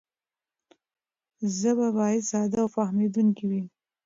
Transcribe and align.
ژبه 1.57 1.87
باید 1.97 2.21
ساده 2.31 2.57
او 2.63 2.67
فهمېدونکې 2.75 3.45
وي. 3.49 3.63